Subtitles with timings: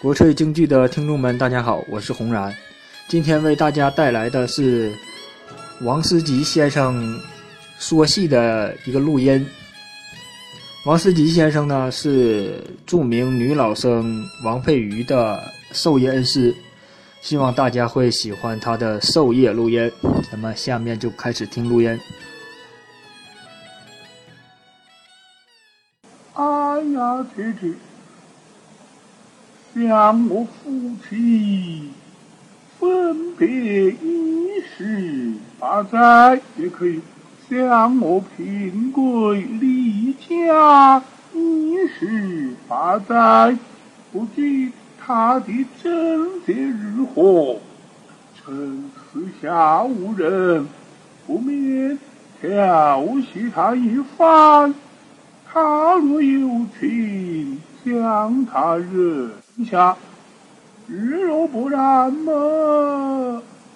[0.00, 2.50] 国粹京剧的听众们，大家好，我是红然。
[3.06, 4.90] 今天为大家带来的是
[5.82, 7.20] 王思吉先生
[7.78, 9.46] 说戏的一个录音。
[10.86, 15.38] 王思吉先生呢是著名女老生王佩瑜的
[15.72, 16.54] 授业恩师，
[17.20, 19.92] 希望大家会喜欢他的授业录音。
[20.32, 22.00] 咱们下面就开始听录音。
[26.32, 26.42] 哎
[26.94, 27.74] 呀，姐姐，
[29.74, 31.90] 将我夫妻
[32.78, 33.48] 分别
[33.90, 37.00] 已时八载，也可以
[37.48, 41.00] 将我平贵离家
[41.32, 43.56] 已时八载，
[44.12, 45.46] 不知他的
[45.80, 47.58] 贞洁如何？
[48.34, 50.66] 臣私下无人，
[51.26, 51.96] 不免
[52.40, 54.74] 调戏他一番。
[55.52, 59.30] 他若有情，将他惹
[59.60, 59.94] 忍下；
[60.88, 62.32] 日若不然嘛，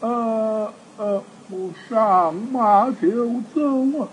[0.01, 4.09] 呃呃，我上马就走啊，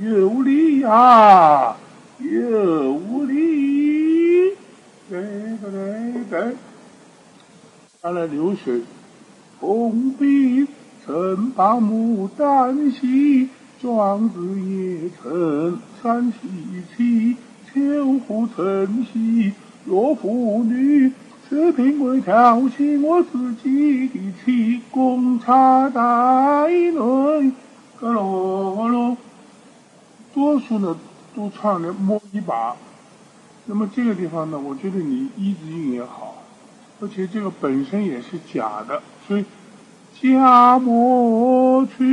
[0.00, 1.76] 有理呀，
[2.18, 4.56] 有理。
[5.10, 5.20] 对
[5.60, 6.56] 对对对，
[8.00, 8.80] 看来流水，
[9.60, 10.66] 红笔
[11.04, 13.50] 曾把牡丹戏。
[13.82, 16.38] 庄子也曾三戏
[16.96, 19.52] 起，秋胡曾戏。
[19.84, 21.12] 若妇女
[21.48, 27.52] 是平贵挑起我自己的气，公差带内。
[28.00, 29.16] 咯咯咯，
[30.34, 30.96] 多数呢
[31.34, 32.76] 都唱的摸一把。
[33.66, 36.42] 那么这个地方呢，我觉得你一字音也好，
[37.00, 39.44] 而且这个本身也是假的，所以。
[40.14, 42.04] 下莫去，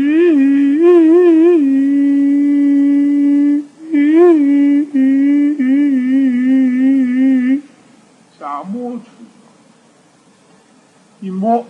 [11.21, 11.65] 一摸，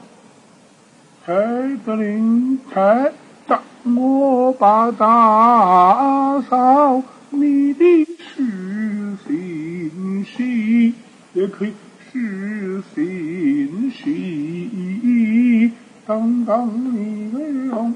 [1.26, 1.34] 太
[1.86, 3.12] 得令太
[3.48, 7.02] 大，我把大嫂，
[7.32, 10.94] 你的是心事，
[11.34, 11.74] 也可以
[12.12, 15.72] 是心事。
[16.06, 17.96] 当当你为荣。